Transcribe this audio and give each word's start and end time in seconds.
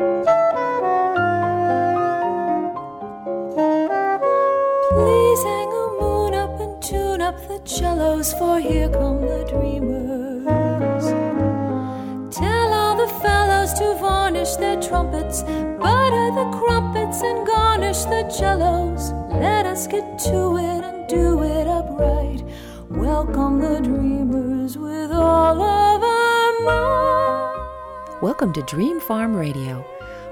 Please 0.00 0.08
hang 5.42 5.68
a 5.68 5.96
moon 6.00 6.32
up 6.32 6.58
and 6.58 6.82
tune 6.82 7.20
up 7.20 7.36
the 7.46 7.60
cellos, 7.66 8.32
for 8.32 8.58
here 8.58 8.88
come 8.88 9.20
the 9.20 9.44
dreamers. 9.44 11.04
Tell 12.34 12.72
all 12.72 12.96
the 12.96 13.12
fellows 13.20 13.74
to 13.74 13.94
varnish 14.00 14.56
their 14.56 14.80
trumpets, 14.80 15.42
butter 15.42 16.30
the 16.34 16.48
crumpets, 16.58 17.20
and 17.20 17.46
garnish 17.46 18.04
the 18.04 18.26
cellos. 18.30 19.12
Let 19.38 19.66
us 19.66 19.86
get 19.86 20.18
to 20.20 20.56
it 20.56 20.82
and 20.82 21.06
do 21.08 21.42
it 21.42 21.66
upright. 21.66 22.42
Welcome 22.88 23.60
the 23.60 23.80
dreamers 23.82 24.78
with 24.78 25.12
all 25.12 25.60
of 25.60 26.02
our 26.02 26.52
might. 26.64 27.49
Welcome 28.22 28.52
to 28.52 28.62
Dream 28.64 29.00
Farm 29.00 29.34
Radio. 29.34 29.82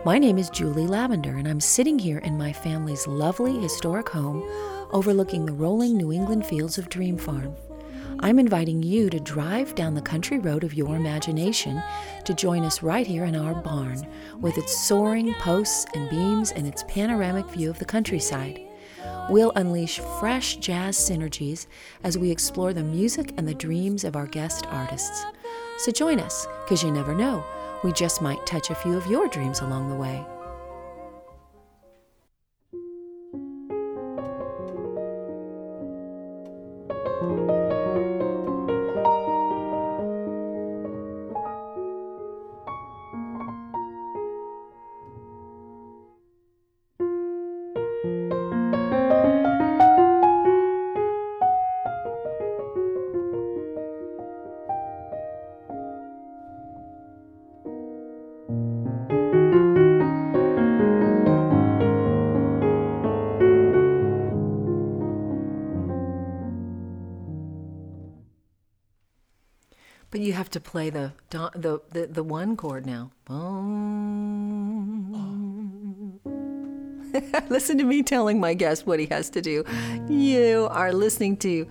My 0.04 0.18
name 0.18 0.36
is 0.36 0.50
Julie 0.50 0.86
Lavender, 0.86 1.38
and 1.38 1.48
I'm 1.48 1.58
sitting 1.58 1.98
here 1.98 2.18
in 2.18 2.36
my 2.36 2.52
family's 2.52 3.06
lovely 3.06 3.58
historic 3.58 4.10
home 4.10 4.44
overlooking 4.90 5.46
the 5.46 5.54
rolling 5.54 5.96
New 5.96 6.12
England 6.12 6.44
fields 6.44 6.76
of 6.76 6.90
Dream 6.90 7.16
Farm. 7.16 7.56
I'm 8.20 8.38
inviting 8.38 8.82
you 8.82 9.08
to 9.08 9.18
drive 9.18 9.74
down 9.74 9.94
the 9.94 10.02
country 10.02 10.38
road 10.38 10.64
of 10.64 10.74
your 10.74 10.96
imagination 10.96 11.82
to 12.26 12.34
join 12.34 12.62
us 12.62 12.82
right 12.82 13.06
here 13.06 13.24
in 13.24 13.34
our 13.34 13.54
barn 13.54 14.06
with 14.38 14.58
its 14.58 14.78
soaring 14.78 15.32
posts 15.36 15.86
and 15.94 16.10
beams 16.10 16.52
and 16.52 16.66
its 16.66 16.84
panoramic 16.88 17.46
view 17.46 17.70
of 17.70 17.78
the 17.78 17.86
countryside. 17.86 18.60
We'll 19.30 19.52
unleash 19.56 19.98
fresh 20.20 20.56
jazz 20.56 20.98
synergies 20.98 21.66
as 22.04 22.18
we 22.18 22.30
explore 22.30 22.74
the 22.74 22.84
music 22.84 23.32
and 23.38 23.48
the 23.48 23.54
dreams 23.54 24.04
of 24.04 24.14
our 24.14 24.26
guest 24.26 24.66
artists. 24.66 25.24
So 25.78 25.90
join 25.90 26.20
us, 26.20 26.46
because 26.64 26.82
you 26.82 26.90
never 26.90 27.14
know, 27.14 27.42
we 27.82 27.92
just 27.92 28.20
might 28.20 28.44
touch 28.46 28.70
a 28.70 28.74
few 28.74 28.96
of 28.96 29.06
your 29.06 29.28
dreams 29.28 29.60
along 29.60 29.88
the 29.88 29.94
way. 29.94 30.24
Have 70.48 70.62
to 70.62 70.70
play 70.70 70.88
the 70.88 71.12
the 71.30 71.80
the, 71.92 72.06
the 72.06 72.22
one 72.22 72.56
chord 72.56 72.86
now. 72.86 73.10
Listen 77.50 77.78
to 77.78 77.84
me 77.84 78.02
telling 78.02 78.40
my 78.40 78.54
guest 78.54 78.86
what 78.86 78.98
he 78.98 79.06
has 79.06 79.28
to 79.30 79.42
do. 79.42 79.64
You 80.08 80.68
are 80.70 80.92
listening 80.92 81.36
to 81.38 81.66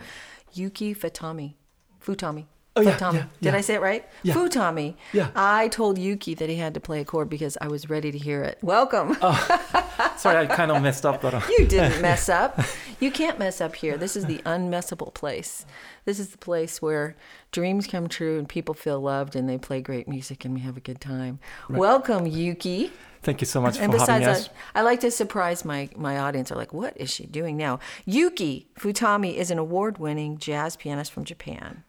Yuki 0.54 0.94
Futami. 0.94 1.56
Futami. 2.04 2.46
Oh, 2.78 2.82
yeah, 2.82 2.98
Futami. 2.98 3.14
yeah, 3.14 3.26
Did 3.42 3.54
yeah. 3.54 3.56
I 3.56 3.62
say 3.62 3.74
it 3.76 3.82
right? 3.82 4.08
Yeah. 4.24 4.34
Futami. 4.36 4.96
Yeah. 5.14 5.30
I 5.36 5.68
told 5.70 5.98
Yuki 5.98 6.34
that 6.36 6.50
he 6.50 6.56
had 6.56 6.74
to 6.76 6.80
play 6.80 7.00
a 7.02 7.06
chord 7.06 7.30
because 7.30 7.58
I 7.60 7.68
was 7.68 7.90
ready 7.90 8.12
to 8.12 8.18
hear 8.18 8.44
it. 8.44 8.58
Welcome. 8.62 9.18
Oh. 9.22 10.14
Sorry, 10.18 10.38
I 10.38 10.46
kind 10.48 10.72
of 10.72 10.82
messed 10.82 11.06
up, 11.06 11.22
but 11.22 11.34
uh, 11.34 11.42
You 11.58 11.66
didn't 11.68 12.02
mess 12.02 12.30
up. 12.30 12.60
You 13.00 13.12
can't 13.12 13.38
mess 13.40 13.62
up 13.62 13.76
here. 13.76 13.98
This 13.98 14.16
is 14.16 14.26
the 14.26 14.40
unmessable 14.40 15.14
place. 15.14 15.66
This 16.06 16.20
is 16.20 16.30
the 16.30 16.38
place 16.38 16.82
where 16.82 17.16
dreams 17.52 17.86
come 17.88 18.08
true 18.08 18.40
and 18.40 18.48
people 18.50 18.74
feel 18.74 19.00
loved 19.00 19.36
and 19.36 19.48
they 19.48 19.58
play 19.58 19.82
great 19.82 20.08
music 20.08 20.46
and 20.46 20.54
we 20.54 20.62
have 20.62 20.78
a 20.78 20.80
good 20.80 21.00
time. 21.02 21.40
Welcome, 21.70 22.26
Yuki. 22.26 22.92
thank 23.22 23.42
you 23.42 23.46
so 23.46 23.62
much 23.62 23.78
And 23.80 23.92
for 23.92 24.00
having 24.00 24.22
besides, 24.28 24.48
us. 24.48 24.50
I, 24.74 24.80
I 24.80 24.82
like 24.84 25.02
to 25.02 25.12
surprise 25.12 25.64
my, 25.66 25.90
my 25.96 26.18
audience. 26.18 26.50
They're 26.50 26.58
like, 26.58 26.74
what 26.74 26.96
is 26.98 27.12
she 27.14 27.26
doing 27.28 27.58
now? 27.58 27.80
Yuki 28.06 28.68
Futami 28.80 29.36
is 29.36 29.52
an 29.52 29.58
award 29.60 29.98
winning 30.00 30.38
jazz 30.38 30.76
pianist 30.76 31.12
from 31.12 31.26
Japan. 31.26 31.84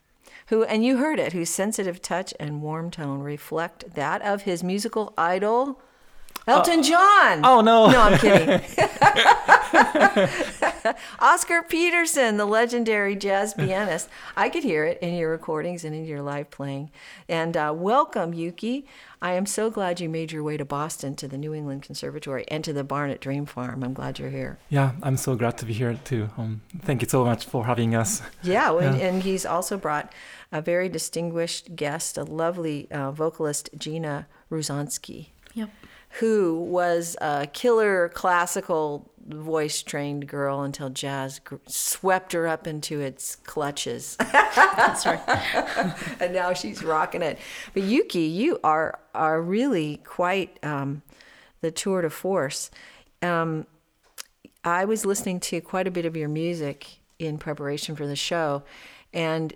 Who, 0.49 0.65
and 0.65 0.85
you 0.85 0.97
heard 0.97 1.19
it, 1.19 1.33
whose 1.35 1.51
sensitive 1.51 2.01
touch 2.01 2.33
and 2.41 2.63
warm 2.63 2.91
tone 2.91 3.21
reflect 3.21 3.95
that 3.95 4.23
of 4.23 4.43
his 4.43 4.63
musical 4.65 5.13
idol, 5.19 5.81
Elton 6.47 6.81
uh, 6.81 6.83
John. 6.83 7.41
oh, 7.45 7.61
no. 7.61 7.91
No, 7.91 8.01
I'm 8.01 8.19
kidding. 8.19 8.49
Oscar 11.21 11.63
Peterson, 11.63 12.37
the 12.37 12.45
legendary 12.47 13.17
jazz 13.17 13.55
pianist. 13.55 14.09
I 14.37 14.49
could 14.49 14.63
hear 14.63 14.85
it 14.85 14.99
in 15.01 15.15
your 15.15 15.31
recordings 15.31 15.85
and 15.85 15.95
in 15.95 16.05
your 16.05 16.23
live 16.23 16.51
playing. 16.51 16.91
And 17.29 17.57
uh, 17.57 17.73
welcome, 17.77 18.33
Yuki. 18.33 18.87
I 19.21 19.33
am 19.33 19.47
so 19.47 19.69
glad 19.71 20.01
you 20.01 20.09
made 20.09 20.31
your 20.33 20.43
way 20.45 20.57
to 20.57 20.65
Boston 20.65 21.17
to 21.17 21.27
the 21.29 21.37
New 21.37 21.53
England 21.53 21.83
Conservatory 21.83 22.45
and 22.49 22.63
to 22.65 22.73
the 22.73 22.85
barn 22.85 23.11
at 23.11 23.21
Dream 23.21 23.47
Farm. 23.47 23.83
I'm 23.83 23.93
glad 23.93 24.19
you're 24.19 24.31
here. 24.31 24.59
Yeah, 24.69 24.93
I'm 25.03 25.17
so 25.17 25.35
glad 25.35 25.59
to 25.59 25.65
be 25.65 25.73
here 25.73 25.99
too. 26.05 26.31
Um, 26.39 26.63
thank 26.83 27.03
you 27.03 27.09
so 27.09 27.25
much 27.25 27.45
for 27.45 27.67
having 27.67 27.95
us. 27.95 28.23
Yeah, 28.43 28.73
and, 28.79 29.01
and 29.01 29.23
he's 29.23 29.45
also 29.45 29.77
brought 29.77 30.13
a 30.53 30.63
very 30.63 30.89
distinguished 30.89 31.75
guest, 31.75 32.17
a 32.17 32.23
lovely 32.25 32.89
uh, 32.91 33.11
vocalist, 33.11 33.71
Gina 33.77 34.27
Ruzansky. 34.51 35.29
Yep. 35.55 35.71
who 36.21 36.61
was 36.61 37.17
a 37.21 37.49
killer 37.53 38.11
classical 38.11 39.11
voice 39.29 39.83
trained 39.83 40.27
girl 40.27 40.63
until 40.63 40.91
jazz 40.91 41.39
gr- 41.41 41.57
swept 41.67 42.33
her 42.33 42.47
up 42.47 42.67
into 42.67 43.01
its 43.01 43.37
clutches. 43.37 44.17
That's 44.33 45.07
right. 45.07 45.21
and 46.21 46.33
now 46.33 46.53
she's 46.53 46.83
rocking 46.83 47.23
it. 47.23 47.39
But 47.75 47.85
Yuki, 47.85 48.23
you 48.23 48.59
are 48.65 48.99
are 49.15 49.41
really 49.41 49.99
quite 50.05 50.59
um, 50.65 51.03
the 51.61 51.71
tour 51.71 52.03
de 52.03 52.11
force. 52.11 52.71
Um, 53.23 53.67
I 54.65 54.85
was 54.85 55.05
listening 55.05 55.41
to 55.41 55.61
quite 55.61 55.87
a 55.87 55.91
bit 55.91 56.05
of 56.05 56.17
your 56.17 56.29
music 56.29 57.01
in 57.19 57.39
preparation 57.39 57.97
for 57.97 58.07
the 58.07 58.17
show, 58.17 58.63
and 59.13 59.55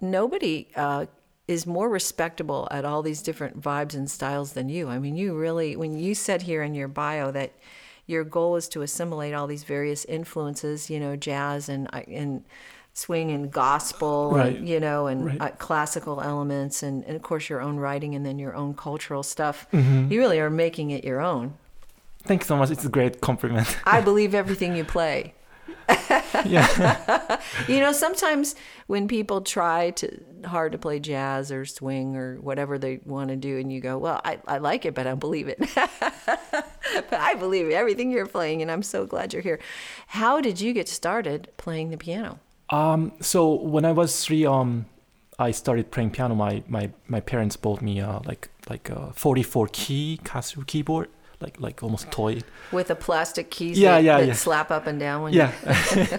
nobody 0.00 0.68
uh, 0.76 1.06
is 1.48 1.66
more 1.66 1.88
respectable 1.88 2.66
at 2.70 2.84
all 2.84 3.02
these 3.02 3.22
different 3.22 3.60
vibes 3.60 3.94
and 3.94 4.10
styles 4.10 4.52
than 4.52 4.68
you. 4.68 4.88
I 4.88 4.98
mean, 4.98 5.16
you 5.16 5.36
really, 5.36 5.76
when 5.76 5.96
you 5.98 6.14
said 6.14 6.42
here 6.42 6.62
in 6.62 6.74
your 6.74 6.88
bio 6.88 7.30
that 7.30 7.52
your 8.06 8.24
goal 8.24 8.56
is 8.56 8.68
to 8.68 8.82
assimilate 8.82 9.34
all 9.34 9.46
these 9.46 9.64
various 9.64 10.04
influences, 10.04 10.88
you 10.90 11.00
know, 11.00 11.16
jazz 11.16 11.68
and 11.68 11.88
and 12.08 12.44
swing 12.94 13.30
and 13.30 13.50
gospel, 13.52 14.30
Right. 14.32 14.56
and, 14.56 14.66
you 14.66 14.80
know, 14.80 15.06
and 15.06 15.26
Right. 15.26 15.40
uh, 15.42 15.50
classical 15.58 16.22
elements, 16.22 16.82
and, 16.82 17.04
and 17.04 17.14
of 17.14 17.20
course 17.20 17.50
your 17.50 17.60
own 17.60 17.76
writing, 17.76 18.14
and 18.14 18.24
then 18.24 18.38
your 18.38 18.54
own 18.54 18.72
cultural 18.72 19.22
stuff. 19.22 19.66
Mm-hmm. 19.72 20.10
You 20.10 20.18
really 20.18 20.40
are 20.40 20.48
making 20.48 20.92
it 20.92 21.04
your 21.04 21.20
own. 21.20 21.54
Thank 22.24 22.42
you 22.42 22.46
so 22.46 22.56
much. 22.56 22.70
It's 22.70 22.86
a 22.86 22.88
great 22.88 23.20
compliment. 23.20 23.76
I 23.84 24.00
believe 24.10 24.34
everything 24.34 24.74
you 24.74 24.84
play. 24.84 25.34
yeah. 26.44 27.40
you 27.68 27.80
know, 27.80 27.92
sometimes 27.92 28.54
when 28.86 29.08
people 29.08 29.40
try 29.40 29.90
to 29.90 30.20
hard 30.44 30.72
to 30.72 30.78
play 30.78 31.00
jazz 31.00 31.50
or 31.50 31.64
swing 31.64 32.16
or 32.16 32.40
whatever 32.40 32.78
they 32.78 33.00
want 33.04 33.28
to 33.30 33.36
do, 33.36 33.58
and 33.58 33.72
you 33.72 33.80
go, 33.80 33.98
"Well, 33.98 34.20
I, 34.24 34.38
I 34.46 34.58
like 34.58 34.84
it, 34.84 34.94
but 34.94 35.06
I 35.06 35.10
don't 35.10 35.18
believe 35.18 35.48
it." 35.48 35.58
but 35.74 37.12
I 37.12 37.34
believe 37.34 37.70
everything 37.70 38.10
you're 38.10 38.26
playing, 38.26 38.62
and 38.62 38.70
I'm 38.70 38.82
so 38.82 39.06
glad 39.06 39.32
you're 39.32 39.42
here. 39.42 39.60
How 40.08 40.40
did 40.40 40.60
you 40.60 40.72
get 40.72 40.88
started 40.88 41.48
playing 41.56 41.90
the 41.90 41.98
piano? 41.98 42.40
Um, 42.70 43.12
so 43.20 43.54
when 43.54 43.84
I 43.84 43.92
was 43.92 44.24
three, 44.24 44.44
um, 44.44 44.86
I 45.38 45.50
started 45.50 45.90
playing 45.90 46.10
piano. 46.10 46.34
My 46.34 46.62
my 46.68 46.90
my 47.08 47.20
parents 47.20 47.56
bought 47.56 47.82
me 47.82 48.00
uh, 48.00 48.20
like 48.24 48.48
like 48.68 48.90
a 48.90 49.12
44 49.14 49.68
key 49.72 50.18
Casio 50.24 50.66
keyboard, 50.66 51.08
like 51.40 51.60
like 51.60 51.82
almost 51.82 52.10
toy. 52.10 52.40
With 52.72 52.90
a 52.90 52.94
plastic 52.96 53.50
keys 53.50 53.78
Yeah, 53.78 53.92
that, 53.92 54.04
yeah, 54.04 54.18
that 54.18 54.26
yeah. 54.28 54.32
slap 54.34 54.70
up 54.70 54.86
and 54.86 54.98
down 54.98 55.22
when 55.22 55.32
you. 55.32 55.40
Yeah. 55.40 56.18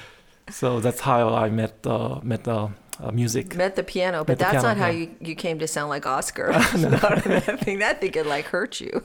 so 0.50 0.80
that's 0.80 1.00
how 1.00 1.34
I 1.34 1.48
met 1.50 1.86
uh, 1.86 2.20
met 2.22 2.46
uh, 2.48 2.68
uh, 3.00 3.10
music. 3.10 3.54
met 3.56 3.76
the 3.76 3.82
piano. 3.82 4.24
But 4.24 4.38
Met 4.38 4.38
that's 4.38 4.52
piano, 4.52 4.68
not 4.68 4.76
how 4.76 4.86
yeah. 4.86 4.98
you, 4.98 5.16
you 5.20 5.34
came 5.34 5.58
to 5.58 5.66
sound 5.66 5.88
like 5.88 6.06
Oscar. 6.06 6.48
that 6.52 7.60
thing 7.62 7.78
that 7.80 8.00
thing 8.00 8.12
could 8.12 8.26
like 8.26 8.46
hurt 8.46 8.80
you. 8.80 9.02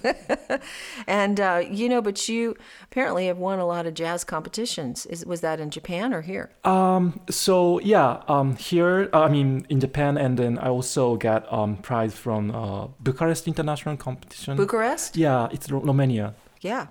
and 1.08 1.40
uh, 1.40 1.64
you 1.70 1.90
know, 1.90 2.02
but 2.02 2.30
you 2.30 2.56
apparently 2.84 3.28
have 3.28 3.38
won 3.38 3.60
a 3.60 3.66
lot 3.66 3.86
of 3.86 3.94
jazz 3.94 4.24
competitions. 4.24 5.06
Is 5.08 5.26
was 5.26 5.42
that 5.42 5.60
in 5.60 5.70
Japan 5.70 6.14
or 6.14 6.22
here? 6.22 6.52
Um, 6.64 7.20
so 7.30 7.80
yeah, 7.80 8.22
um, 8.28 8.56
here 8.56 9.10
uh, 9.14 9.24
I 9.24 9.30
mean 9.30 9.66
in 9.70 9.80
Japan, 9.80 10.18
and 10.18 10.38
then 10.38 10.58
I 10.60 10.70
also 10.70 11.16
got 11.18 11.52
um 11.52 11.78
prize 11.78 12.14
from 12.14 12.52
uh, 12.52 12.88
Bucharest 13.00 13.48
International 13.48 13.98
Competition. 13.98 14.58
Bucharest? 14.58 15.18
yeah, 15.18 15.48
it's 15.52 15.72
Ro- 15.72 15.82
Romania. 15.82 16.36
Yeah. 16.62 16.88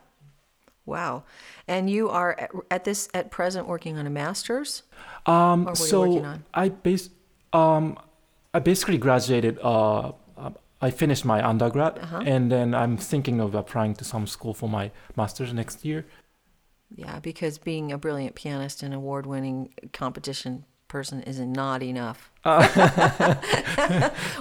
Wow. 0.89 1.25
And 1.69 1.91
you 1.91 2.09
are 2.09 2.35
at, 2.41 2.51
at 2.71 2.85
this 2.85 3.11
at 3.13 3.31
present 3.31 3.69
working 3.69 3.99
on 3.99 4.07
a 4.07 4.11
master's? 4.11 4.85
Um, 5.29 5.61
Or 5.69 5.73
what 5.73 5.81
are 5.81 5.83
you 5.85 5.89
so 5.91 6.01
working 6.01 6.27
on? 6.27 6.45
I 6.55 6.69
bas- 6.71 7.11
um, 7.53 7.85
I 8.55 8.59
basically 8.61 8.99
graduated. 8.99 9.59
Uh, 9.63 10.13
uh, 10.37 10.51
I 10.81 10.91
finished 10.91 11.25
my 11.25 11.41
undergrad, 11.51 11.99
Uh-huh. 11.99 12.23
and 12.33 12.51
then 12.51 12.75
I'm 12.75 12.97
thinking 12.97 13.41
of 13.41 13.55
applying 13.55 13.95
to 13.97 14.05
some 14.05 14.27
school 14.27 14.55
for 14.55 14.69
my 14.69 14.91
master's 15.17 15.53
next 15.53 15.85
year. 15.85 16.07
Yeah, 16.95 17.19
because 17.21 17.59
being 17.59 17.93
a 17.93 17.99
brilliant 17.99 18.35
pianist 18.35 18.83
and 18.83 18.95
award-winning 18.95 19.75
competition 19.93 20.65
person 20.89 21.23
is 21.25 21.39
not 21.39 21.83
enough. 21.83 22.31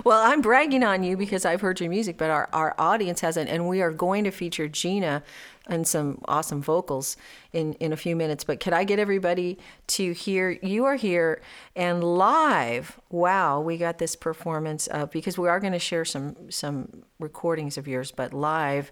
well, 0.05 0.21
I'm 0.31 0.41
bragging 0.41 0.83
on 0.83 1.03
you 1.03 1.17
because 1.17 1.43
I've 1.45 1.59
heard 1.61 1.79
your 1.81 1.89
music, 1.89 2.17
but 2.17 2.29
our, 2.29 2.47
our 2.53 2.73
audience 2.77 3.19
hasn't, 3.21 3.49
and 3.49 3.67
we 3.67 3.81
are 3.81 3.91
going 3.91 4.23
to 4.23 4.31
feature 4.31 4.67
Gina 4.69 5.23
and 5.67 5.87
some 5.87 6.21
awesome 6.25 6.61
vocals 6.61 7.17
in, 7.53 7.73
in 7.73 7.93
a 7.93 7.97
few 7.97 8.15
minutes. 8.15 8.43
But 8.43 8.59
could 8.59 8.73
I 8.73 8.83
get 8.83 8.99
everybody 8.99 9.57
to 9.87 10.13
hear 10.13 10.51
you 10.61 10.85
are 10.85 10.95
here 10.95 11.41
and 11.75 12.03
live? 12.03 12.99
Wow, 13.09 13.61
we 13.61 13.77
got 13.77 13.97
this 13.97 14.15
performance 14.15 14.87
of 14.87 15.11
because 15.11 15.37
we 15.37 15.47
are 15.47 15.59
going 15.59 15.73
to 15.73 15.79
share 15.79 16.05
some 16.05 16.35
some 16.49 17.03
recordings 17.19 17.77
of 17.77 17.87
yours, 17.87 18.11
but 18.11 18.33
live 18.33 18.91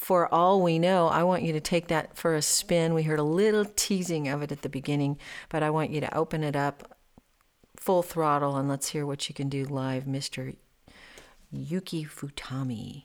for 0.00 0.32
all 0.32 0.62
we 0.62 0.78
know, 0.78 1.08
I 1.08 1.24
want 1.24 1.42
you 1.42 1.52
to 1.52 1.60
take 1.60 1.88
that 1.88 2.16
for 2.16 2.34
a 2.34 2.40
spin. 2.40 2.94
We 2.94 3.02
heard 3.02 3.18
a 3.18 3.22
little 3.22 3.66
teasing 3.66 4.28
of 4.28 4.40
it 4.40 4.50
at 4.50 4.62
the 4.62 4.70
beginning, 4.70 5.18
but 5.50 5.62
I 5.62 5.68
want 5.68 5.90
you 5.90 6.00
to 6.00 6.16
open 6.16 6.42
it 6.42 6.56
up 6.56 6.96
full 7.76 8.02
throttle 8.02 8.56
and 8.56 8.66
let's 8.66 8.88
hear 8.88 9.04
what 9.04 9.28
you 9.28 9.34
can 9.34 9.50
do 9.50 9.64
live, 9.66 10.04
Mr. 10.04 10.56
Yuki 11.52 12.06
Futami. 12.06 13.04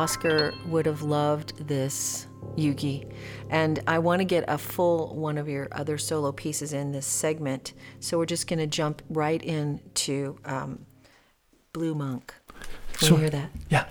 Oscar 0.00 0.54
would 0.64 0.86
have 0.86 1.02
loved 1.02 1.68
this 1.68 2.26
Yuki. 2.56 3.06
And 3.50 3.80
I 3.86 3.98
want 3.98 4.20
to 4.20 4.24
get 4.24 4.44
a 4.48 4.56
full 4.56 5.14
one 5.14 5.36
of 5.36 5.46
your 5.46 5.68
other 5.72 5.98
solo 5.98 6.32
pieces 6.32 6.72
in 6.72 6.90
this 6.92 7.04
segment. 7.04 7.74
So 8.00 8.16
we're 8.16 8.24
just 8.24 8.46
going 8.46 8.60
to 8.60 8.66
jump 8.66 9.02
right 9.10 9.42
into 9.42 10.38
um, 10.46 10.86
Blue 11.74 11.94
Monk. 11.94 12.32
Can 12.94 13.08
Sure. 13.08 13.16
we 13.18 13.20
hear 13.24 13.30
that? 13.30 13.50
Yeah. 13.68 13.84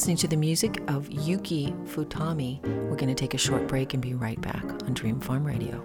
Listening 0.00 0.16
to 0.16 0.28
the 0.28 0.36
music 0.36 0.82
of 0.88 1.10
Yuki 1.10 1.74
Futami. 1.84 2.58
We're 2.88 2.96
going 2.96 3.08
to 3.08 3.14
take 3.14 3.34
a 3.34 3.38
short 3.38 3.68
break 3.68 3.92
and 3.92 4.02
be 4.02 4.14
right 4.14 4.40
back 4.40 4.64
on 4.64 4.94
Dream 4.94 5.20
Farm 5.20 5.44
Radio. 5.44 5.84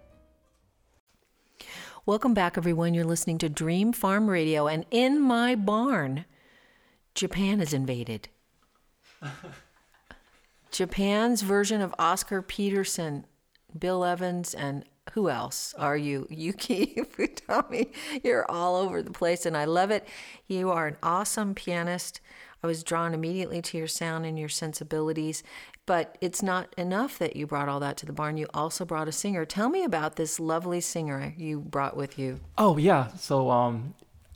Welcome 2.03 2.33
back, 2.33 2.57
everyone. 2.57 2.95
You're 2.95 3.05
listening 3.05 3.37
to 3.37 3.47
Dream 3.47 3.93
Farm 3.93 4.27
Radio, 4.27 4.65
and 4.65 4.87
in 4.89 5.21
my 5.21 5.53
barn, 5.53 6.25
Japan 7.13 7.61
is 7.61 7.75
invaded. 7.75 8.27
Japan's 10.71 11.43
version 11.43 11.79
of 11.79 11.93
Oscar 11.99 12.41
Peterson, 12.41 13.27
Bill 13.77 14.03
Evans, 14.03 14.55
and 14.55 14.83
who 15.13 15.29
else 15.29 15.75
are 15.77 15.95
you? 15.95 16.25
Yuki 16.31 16.95
Futami. 17.17 17.93
You're 18.23 18.49
all 18.49 18.77
over 18.77 19.03
the 19.03 19.11
place, 19.11 19.45
and 19.45 19.55
I 19.55 19.65
love 19.65 19.91
it. 19.91 20.07
You 20.47 20.71
are 20.71 20.87
an 20.87 20.97
awesome 21.03 21.53
pianist. 21.53 22.19
I 22.63 22.67
was 22.67 22.83
drawn 22.83 23.13
immediately 23.13 23.61
to 23.61 23.77
your 23.77 23.87
sound 23.87 24.25
and 24.25 24.39
your 24.39 24.49
sensibilities. 24.49 25.43
But 25.87 26.17
it's 26.21 26.43
not 26.43 26.73
enough 26.77 27.17
that 27.19 27.35
you 27.35 27.47
brought 27.47 27.67
all 27.67 27.79
that 27.79 27.97
to 27.97 28.05
the 28.05 28.13
barn. 28.13 28.37
You 28.37 28.47
also 28.53 28.85
brought 28.85 29.07
a 29.07 29.11
singer. 29.11 29.45
Tell 29.45 29.67
me 29.69 29.83
about 29.83 30.15
this 30.15 30.39
lovely 30.39 30.79
singer 30.79 31.33
you 31.37 31.59
brought 31.59 31.97
with 31.97 32.19
you. 32.19 32.39
Oh 32.57 32.77
yeah. 32.77 33.07
So 33.17 33.49
um, 33.49 33.95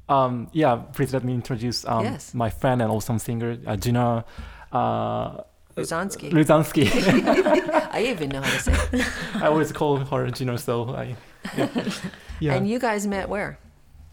um, 0.09 0.49
yeah. 0.53 0.75
Please 0.75 1.13
let 1.13 1.23
me 1.23 1.33
introduce 1.33 1.85
um, 1.85 2.03
Yes. 2.03 2.33
my 2.33 2.49
friend 2.49 2.81
and 2.81 2.91
awesome 2.91 3.19
singer 3.19 3.57
uh, 3.67 3.75
Gina 3.77 4.25
uh, 4.71 5.41
Ruzanski. 5.75 6.31
Luzansky. 6.31 6.89
I 7.91 8.01
even 8.07 8.29
know 8.29 8.41
how 8.41 8.51
to 8.51 8.59
say 8.59 8.73
it. 8.93 9.07
I 9.35 9.47
always 9.47 9.71
call 9.71 9.97
her 9.97 10.31
Gina. 10.31 10.57
So 10.57 10.95
I 10.95 11.15
yeah. 11.55 11.69
yeah. 12.39 12.53
And 12.55 12.67
you 12.67 12.79
guys 12.79 13.05
met 13.05 13.29
where? 13.29 13.59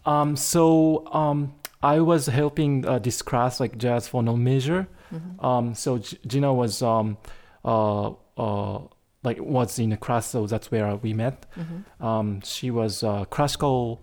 Um, 0.05 0.35
so 0.35 1.07
um, 1.11 1.55
I 1.81 1.99
was 1.99 2.27
helping 2.27 2.85
uh, 2.85 2.99
this 2.99 3.21
class 3.23 3.59
like 3.59 3.77
jazz 3.79 4.07
for 4.07 4.21
no 4.21 4.37
measure. 4.37 4.87
Mm-hmm. 5.13 5.45
Um, 5.45 5.73
so 5.75 5.97
G- 5.99 6.17
Gina 6.27 6.53
was 6.53 6.81
um, 6.81 7.17
uh, 7.63 8.11
uh, 8.37 8.79
like 9.23 9.39
was 9.39 9.79
in 9.79 9.91
a 9.93 9.97
class, 9.97 10.27
so 10.27 10.47
that's 10.47 10.69
where 10.71 10.95
we 10.95 11.13
met. 11.13 11.45
Mm-hmm. 11.55 12.05
Um, 12.05 12.41
she 12.41 12.71
was 12.71 13.03
uh, 13.03 13.25
classical 13.25 14.01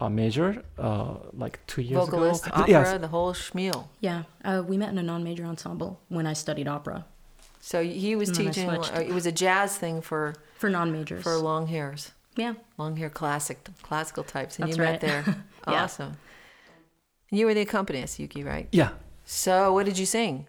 uh, 0.00 0.08
major 0.08 0.62
uh, 0.78 1.14
like 1.32 1.60
two 1.66 1.82
years 1.82 2.04
Vocalist, 2.04 2.46
ago. 2.46 2.56
opera, 2.56 2.70
Yes. 2.70 3.00
the 3.00 3.08
whole 3.08 3.32
schmeal. 3.32 3.88
Yeah, 4.00 4.22
uh, 4.44 4.62
we 4.66 4.76
met 4.76 4.90
in 4.90 4.98
a 4.98 5.02
non-major 5.02 5.44
ensemble 5.44 6.00
when 6.08 6.26
I 6.26 6.34
studied 6.34 6.68
opera 6.68 7.04
So 7.60 7.82
he 7.82 8.16
was 8.16 8.28
And 8.30 8.38
teaching. 8.38 8.70
uh, 8.70 9.04
It 9.06 9.12
was 9.12 9.26
a 9.26 9.32
jazz 9.32 9.76
thing 9.76 10.00
for 10.02 10.34
for 10.56 10.70
non-majors. 10.70 11.22
for 11.22 11.36
long 11.36 11.66
hairs, 11.66 12.12
yeah, 12.36 12.54
long 12.78 12.96
hair 12.96 13.10
classic 13.10 13.58
classical 13.82 14.24
types, 14.24 14.58
and 14.58 14.68
That's 14.68 14.76
you 14.78 14.82
met 14.84 14.90
right. 14.90 15.00
there. 15.00 15.22
Yeah. 15.68 15.84
Awesome. 15.84 16.16
You 17.30 17.46
were 17.46 17.54
the 17.54 17.60
accompanist, 17.60 18.18
Yuki, 18.18 18.42
right? 18.42 18.66
Yeah, 18.72 18.90
So 19.24 19.72
what 19.74 19.84
did 19.86 19.98
you 19.98 20.06
sing 20.06 20.46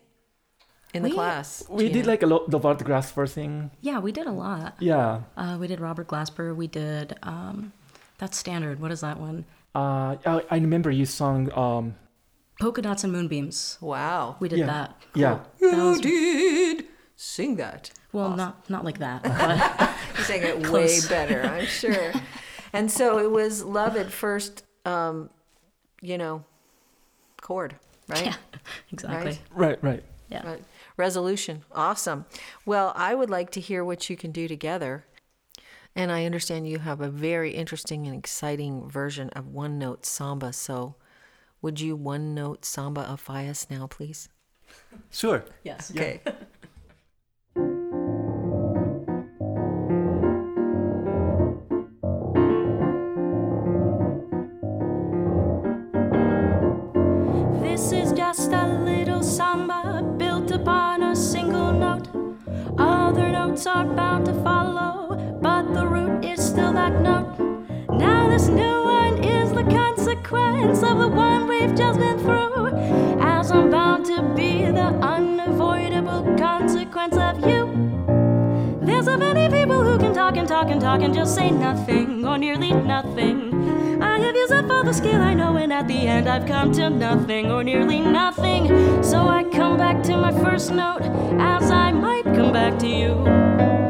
in 0.94 1.04
the 1.04 1.10
We- 1.10 1.16
class? 1.16 1.64
we 1.70 1.84
Gina? 1.88 1.94
did 1.94 2.06
like 2.08 2.24
a 2.24 2.28
lot 2.28 2.50
the 2.50 2.60
Robert 2.60 2.86
Glasper 2.88 3.30
thing. 3.30 3.72
yeah, 3.82 4.00
we 4.00 4.12
did 4.12 4.28
a 4.28 4.32
lot. 4.32 4.76
Yeah. 4.80 5.22
Uh, 5.38 5.58
we 5.60 5.68
did 5.68 5.80
Robert 5.80 6.08
Glasper. 6.08 6.56
We 6.56 6.68
did 6.68 7.16
um, 7.24 7.72
that's 8.18 8.38
standard. 8.38 8.80
What 8.80 8.92
is 8.92 9.02
that 9.02 9.20
one? 9.20 9.46
Uh, 9.74 10.18
I, 10.26 10.44
I 10.52 10.56
remember 10.56 10.92
you 10.92 11.06
sung. 11.06 11.52
Um, 11.58 11.96
Polka 12.60 12.82
dots 12.82 13.04
and 13.04 13.12
moonbeams. 13.14 13.78
Wow. 13.82 14.36
We 14.40 14.48
did 14.50 14.60
Yeah. 14.60 14.66
that. 14.68 15.02
yeah. 15.16 15.40
That 15.60 15.72
You 15.78 15.84
was- 15.86 16.02
did 16.02 16.86
sing 17.16 17.56
that. 17.56 17.92
Well, 18.14 18.36
not 18.36 18.70
not 18.70 18.84
like 18.84 19.00
that. 19.00 19.24
But 19.24 20.18
You 20.18 20.24
sang 20.26 20.44
it 20.44 20.70
way 20.76 21.00
better, 21.08 21.42
I'm 21.44 21.66
sure. 21.66 22.12
and 22.74 22.92
so 22.92 23.18
it 23.20 23.32
was 23.32 23.64
love 23.64 23.96
at 23.96 24.12
first, 24.12 24.64
um, 24.86 25.30
you 26.02 26.18
know, 26.18 26.44
chord, 27.42 27.76
right? 28.10 28.26
yeah, 28.26 28.36
exactly. 28.92 29.40
Right. 29.56 29.80
Right. 29.82 29.84
Right. 29.84 30.04
Yeah. 30.30 30.46
Right. 30.48 30.64
Resolution. 30.98 31.64
Awesome. 31.72 32.26
Well, 32.66 32.94
I 32.96 33.16
would 33.16 33.30
like 33.30 33.52
to 33.52 33.60
hear 33.60 33.84
what 33.84 34.10
you 34.10 34.18
can 34.18 34.32
do 34.32 34.48
together. 34.48 35.06
And 35.96 36.12
I 36.12 36.26
understand 36.26 36.70
you 36.70 36.80
have 36.80 37.02
a 37.02 37.10
very 37.10 37.52
interesting 37.52 38.08
and 38.08 38.16
exciting 38.16 38.90
version 38.90 39.30
of 39.32 39.48
one 39.48 39.78
note 39.78 40.06
samba. 40.06 40.54
So 40.54 40.96
would 41.62 41.80
you 41.80 41.96
one 41.96 42.34
note 42.34 42.66
samba 42.66 43.02
us 43.02 43.68
now, 43.70 43.88
please? 43.88 44.30
Sure. 45.12 45.44
Yes. 45.64 45.92
Okay. 45.92 46.22
This 57.62 57.92
is 57.92 58.14
just 58.14 58.52
a 58.52 58.82
little 58.86 59.24
samba 59.24 59.81
notes 63.62 63.68
are 63.68 63.86
bound 63.96 64.26
to 64.26 64.34
follow, 64.42 65.16
but 65.40 65.72
the 65.74 65.86
root 65.86 66.26
is 66.26 66.44
still 66.44 66.74
that 66.74 67.00
note. 67.02 67.38
Now, 67.92 68.28
this 68.28 68.48
new 68.48 68.84
one 68.84 69.24
is 69.24 69.52
the 69.52 69.64
consequence 69.64 70.82
of 70.82 70.98
the 70.98 71.08
one 71.08 71.48
we've 71.48 71.76
just 71.76 72.00
been 72.00 72.18
through. 72.18 72.70
As 73.20 73.52
I'm 73.52 73.70
bound 73.70 74.06
to 74.08 74.24
be 74.36 74.66
the 74.66 74.90
unavoidable 75.16 76.24
consequence 76.38 77.18
of 77.18 77.46
you. 77.48 77.62
There's 78.82 79.06
so 79.06 79.18
many 79.18 79.48
people 79.56 79.84
who 79.84 80.00
can 80.00 80.14
talk 80.14 80.38
and 80.38 80.48
talk 80.48 80.70
and 80.70 80.82
talk 80.82 81.02
and 81.02 81.14
just 81.14 81.36
say 81.36 81.52
nothing 81.52 82.26
or 82.26 82.40
nearly 82.40 82.72
nothing. 82.72 84.02
I 84.02 84.18
have 84.18 84.36
used 84.36 84.54
up 84.54 84.72
all 84.72 84.84
the 84.84 84.94
skill 84.94 85.22
I 85.22 85.36
know, 85.36 85.58
and 85.58 85.72
at 85.72 85.88
the 85.88 86.08
end 86.08 86.28
I've 86.28 86.48
come 86.48 86.72
to 86.74 86.90
nothing 86.90 87.52
or 87.52 87.64
nearly 87.64 88.00
nothing. 88.00 89.04
So 89.04 89.28
I 89.28 89.44
come 89.44 89.78
back 89.78 90.02
to 90.04 90.18
my 90.18 90.32
first 90.32 90.72
note 90.72 91.04
as 91.40 91.70
I 91.70 91.92
might 91.92 92.21
come 92.34 92.54
back 92.54 92.80
to 92.80 92.88
you. 92.88 93.81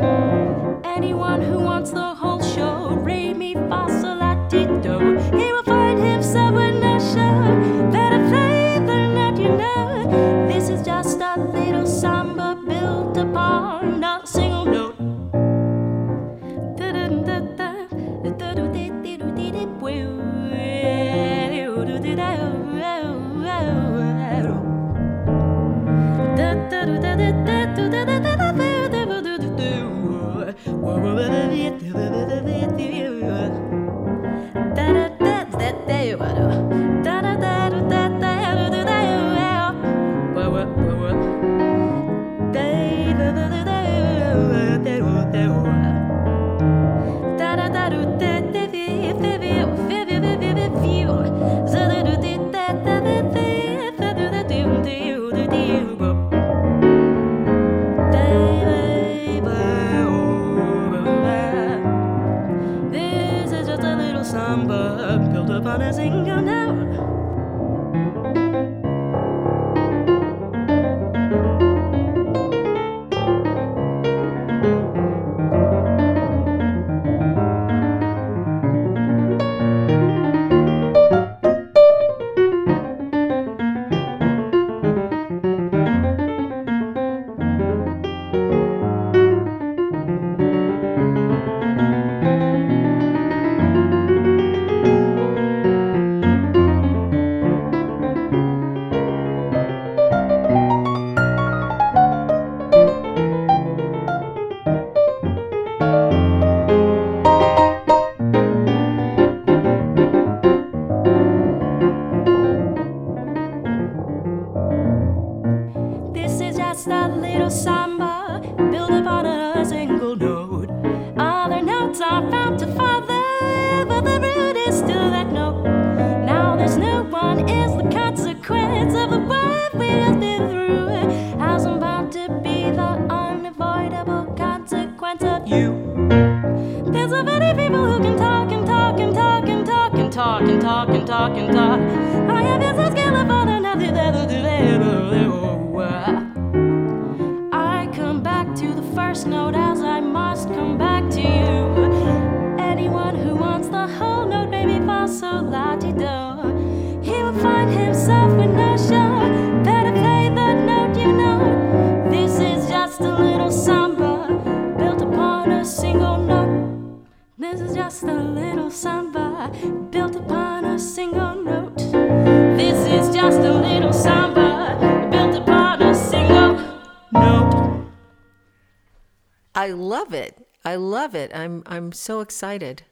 So 182.02 182.20
excited. 182.20 182.84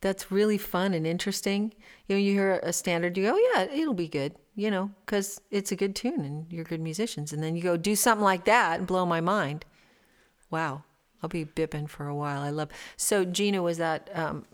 That's 0.00 0.30
really 0.30 0.58
fun 0.58 0.94
and 0.94 1.06
interesting. 1.06 1.74
You 2.06 2.14
know, 2.14 2.20
you 2.20 2.32
hear 2.32 2.60
a 2.62 2.72
standard, 2.72 3.16
you 3.16 3.24
go, 3.24 3.34
"Oh, 3.34 3.52
yeah, 3.54 3.64
it'll 3.64 3.94
be 3.94 4.08
good," 4.08 4.36
you 4.54 4.70
know, 4.70 4.90
because 5.04 5.40
it's 5.50 5.72
a 5.72 5.76
good 5.76 5.96
tune 5.96 6.20
and 6.20 6.46
you're 6.52 6.64
good 6.64 6.80
musicians. 6.80 7.32
And 7.32 7.42
then 7.42 7.56
you 7.56 7.62
go 7.62 7.76
do 7.76 7.96
something 7.96 8.24
like 8.24 8.44
that 8.44 8.78
and 8.78 8.86
blow 8.86 9.04
my 9.04 9.20
mind. 9.20 9.64
Wow, 10.50 10.84
I'll 11.22 11.28
be 11.28 11.44
bipping 11.44 11.88
for 11.88 12.06
a 12.06 12.14
while. 12.14 12.40
I 12.40 12.50
love. 12.50 12.70
So 12.96 13.24
Gina, 13.24 13.62
was 13.62 13.78
that? 13.78 14.08
Um, 14.14 14.46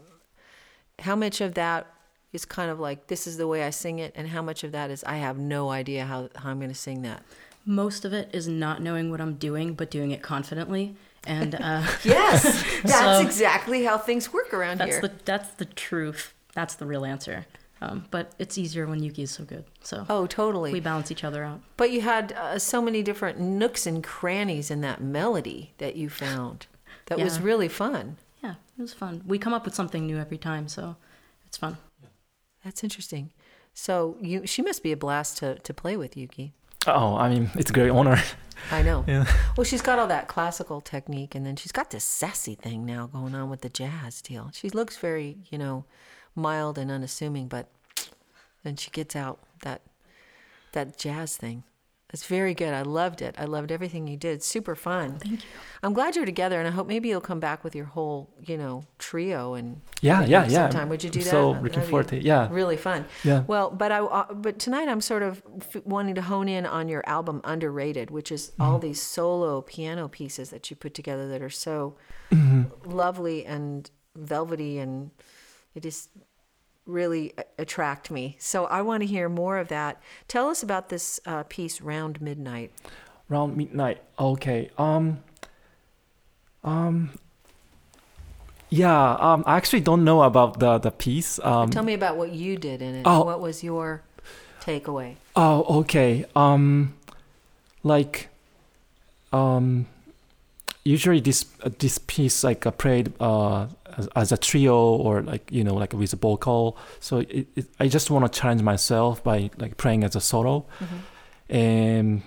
how 1.00 1.16
much 1.16 1.40
of 1.40 1.54
that 1.54 1.86
is 2.32 2.44
kind 2.44 2.70
of 2.70 2.80
like 2.80 3.08
this 3.08 3.26
is 3.26 3.36
the 3.36 3.46
way 3.46 3.64
I 3.64 3.70
sing 3.70 3.98
it, 3.98 4.12
and 4.16 4.28
how 4.28 4.40
much 4.42 4.64
of 4.64 4.72
that 4.72 4.90
is 4.90 5.04
I 5.04 5.16
have 5.16 5.38
no 5.38 5.70
idea 5.70 6.06
how 6.06 6.30
how 6.36 6.50
I'm 6.50 6.58
going 6.58 6.70
to 6.70 6.74
sing 6.74 7.02
that? 7.02 7.22
Most 7.66 8.04
of 8.04 8.12
it 8.12 8.30
is 8.32 8.48
not 8.48 8.82
knowing 8.82 9.10
what 9.10 9.20
I'm 9.20 9.34
doing, 9.34 9.74
but 9.74 9.90
doing 9.90 10.10
it 10.10 10.22
confidently. 10.22 10.96
And 11.26 11.54
uh, 11.54 11.82
Yes, 12.04 12.42
that's 12.82 12.92
So- 12.98 13.20
exactly 13.20 13.84
how 13.84 13.98
things 13.98 14.32
work 14.32 14.52
around 14.52 14.78
that's 14.78 14.92
here. 14.92 15.00
the 15.02 15.12
that's 15.24 15.50
the 15.54 15.64
truth. 15.64 16.34
That's 16.54 16.74
the 16.76 16.86
real 16.86 17.04
answer. 17.04 17.46
Um, 17.80 18.06
but 18.10 18.32
it's 18.38 18.56
easier 18.56 18.86
when 18.86 19.02
Yuki 19.02 19.22
is 19.22 19.30
so 19.32 19.44
good. 19.44 19.64
So 19.82 20.06
oh, 20.08 20.26
totally. 20.26 20.72
we 20.72 20.80
balance 20.80 21.10
each 21.10 21.24
other 21.24 21.44
out. 21.44 21.60
But 21.76 21.90
you 21.90 22.00
had 22.00 22.32
uh, 22.32 22.58
so 22.58 22.80
many 22.80 23.02
different 23.02 23.38
nooks 23.40 23.86
and 23.86 24.02
crannies 24.02 24.70
in 24.70 24.80
that 24.82 25.02
melody 25.02 25.74
that 25.78 25.96
you 25.96 26.08
found. 26.08 26.66
That 27.06 27.18
was 27.18 27.38
really 27.38 27.68
fun. 27.68 28.16
Yeah, 28.42 28.54
it 28.78 28.80
was 28.80 28.94
fun. 28.94 29.22
We 29.26 29.38
come 29.38 29.52
up 29.52 29.66
with 29.66 29.74
something 29.74 30.06
new 30.06 30.16
every 30.16 30.38
time, 30.38 30.68
so 30.68 30.96
it's 31.46 31.58
fun. 31.58 31.76
That's 32.64 32.82
interesting. 32.82 33.30
So 33.74 34.16
you, 34.22 34.46
she 34.46 34.62
must 34.62 34.82
be 34.82 34.90
a 34.90 34.96
blast 34.96 35.36
to, 35.38 35.56
to 35.58 35.74
play 35.74 35.98
with, 35.98 36.16
Yuki. 36.16 36.54
Oh, 36.86 37.16
I 37.16 37.28
mean, 37.30 37.50
it's 37.54 37.70
a 37.70 37.72
great 37.72 37.90
honor. 37.90 38.20
I 38.70 38.82
know. 38.82 39.04
Yeah. 39.08 39.26
Well, 39.56 39.64
she's 39.64 39.82
got 39.82 39.98
all 39.98 40.06
that 40.08 40.28
classical 40.28 40.80
technique, 40.80 41.34
and 41.34 41.44
then 41.44 41.56
she's 41.56 41.72
got 41.72 41.90
this 41.90 42.04
sassy 42.04 42.54
thing 42.54 42.84
now 42.86 43.06
going 43.06 43.34
on 43.34 43.50
with 43.50 43.60
the 43.60 43.68
jazz 43.68 44.22
deal. 44.22 44.50
She 44.52 44.70
looks 44.70 44.96
very, 44.96 45.38
you 45.50 45.58
know, 45.58 45.84
mild 46.34 46.78
and 46.78 46.90
unassuming, 46.90 47.48
but 47.48 47.68
then 48.62 48.76
she 48.76 48.90
gets 48.90 49.14
out 49.14 49.38
that 49.62 49.82
that 50.72 50.98
jazz 50.98 51.36
thing. 51.36 51.62
It's 52.14 52.24
very 52.24 52.54
good. 52.54 52.72
I 52.72 52.82
loved 52.82 53.20
it. 53.22 53.34
I 53.38 53.44
loved 53.44 53.72
everything 53.72 54.06
you 54.06 54.16
did. 54.16 54.40
Super 54.42 54.76
fun. 54.76 55.18
Thank 55.18 55.42
you. 55.42 55.48
I'm 55.82 55.92
glad 55.92 56.14
you're 56.14 56.24
together, 56.24 56.60
and 56.60 56.68
I 56.68 56.70
hope 56.70 56.86
maybe 56.86 57.08
you'll 57.08 57.20
come 57.20 57.40
back 57.40 57.64
with 57.64 57.74
your 57.74 57.86
whole, 57.86 58.30
you 58.46 58.56
know, 58.56 58.84
trio 58.98 59.54
and 59.54 59.80
Yeah, 60.00 60.20
yeah, 60.24 60.46
yeah. 60.46 60.68
Sometime 60.70 60.88
would 60.90 61.02
you 61.02 61.10
do 61.10 61.22
that? 61.24 61.28
So 61.28 61.50
looking 61.60 61.82
forward 61.82 62.08
to 62.08 62.16
it. 62.16 62.22
Yeah. 62.22 62.48
Really 62.52 62.76
fun. 62.76 63.04
Yeah. 63.24 63.40
Well, 63.48 63.68
but 63.70 63.90
I 63.90 63.98
uh, 63.98 64.32
but 64.32 64.60
tonight 64.60 64.88
I'm 64.88 65.00
sort 65.00 65.24
of 65.24 65.42
f- 65.60 65.84
wanting 65.84 66.14
to 66.14 66.22
hone 66.22 66.48
in 66.48 66.64
on 66.66 66.88
your 66.88 67.02
album 67.06 67.40
Underrated, 67.44 68.10
which 68.10 68.30
is 68.30 68.42
Mm-hmm. 68.52 68.62
all 68.62 68.78
these 68.78 69.02
solo 69.02 69.60
piano 69.62 70.06
pieces 70.08 70.50
that 70.50 70.70
you 70.70 70.76
put 70.76 70.94
together 70.94 71.26
that 71.28 71.42
are 71.42 71.50
so 71.50 71.96
Mm-hmm. 72.30 72.90
lovely 72.90 73.44
and 73.44 73.90
velvety, 74.16 74.78
and 74.78 75.10
it 75.74 75.82
just 75.82 76.10
really 76.86 77.32
attract 77.58 78.10
me. 78.10 78.36
So 78.38 78.66
I 78.66 78.82
want 78.82 79.02
to 79.02 79.06
hear 79.06 79.28
more 79.28 79.58
of 79.58 79.68
that. 79.68 80.02
Tell 80.28 80.48
us 80.48 80.62
about 80.62 80.88
this 80.88 81.20
uh, 81.26 81.44
piece, 81.44 81.80
Round 81.80 82.20
Midnight. 82.20 82.72
Round 83.28 83.56
midnight. 83.56 84.02
Okay. 84.18 84.70
Um. 84.76 85.20
Um. 86.62 87.10
Yeah, 88.68 89.12
um, 89.20 89.44
I 89.46 89.56
actually 89.56 89.80
don't 89.80 90.04
know 90.04 90.22
about 90.22 90.58
the 90.58 90.78
the 90.78 90.90
piece. 90.90 91.38
Um, 91.40 91.70
Tell 91.70 91.84
me 91.84 91.94
about 91.94 92.16
what 92.16 92.32
you 92.32 92.56
did 92.56 92.82
in 92.82 92.96
it. 92.96 93.02
Oh. 93.06 93.24
What 93.24 93.40
was 93.40 93.62
your 93.62 94.02
takeaway? 94.60 95.14
Oh, 95.36 95.80
okay. 95.80 96.24
Um, 96.34 96.94
like, 97.82 98.28
um, 99.32 99.86
usually 100.84 101.20
this 101.20 101.44
uh, 101.62 101.70
this 101.78 101.98
piece 101.98 102.44
like 102.44 102.66
uh, 102.66 102.70
played 102.70 103.12
uh 103.20 103.66
as, 103.98 104.08
as 104.14 104.32
a 104.32 104.36
trio 104.36 104.76
or 104.76 105.22
like 105.22 105.50
you 105.50 105.64
know 105.64 105.74
like 105.74 105.92
with 105.92 106.12
a 106.12 106.16
vocal. 106.16 106.76
So 107.00 107.18
it, 107.18 107.48
it, 107.56 107.66
I 107.80 107.88
just 107.88 108.10
want 108.10 108.30
to 108.30 108.40
challenge 108.40 108.62
myself 108.62 109.22
by 109.22 109.50
like 109.58 109.76
playing 109.76 110.04
as 110.04 110.16
a 110.16 110.20
solo, 110.20 110.66
and 111.48 112.22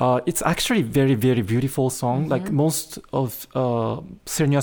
uh, 0.00 0.20
it's 0.26 0.42
actually 0.42 0.82
very 0.82 1.14
very 1.14 1.42
beautiful 1.42 1.90
song. 1.90 2.28
Like 2.28 2.50
most 2.50 2.98
of 3.12 3.46
uh 3.54 4.00